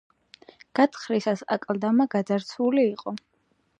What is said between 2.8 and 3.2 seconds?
იყო.